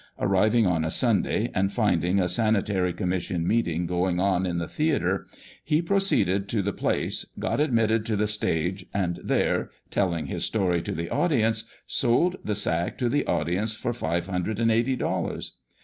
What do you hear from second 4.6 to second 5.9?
theatre, he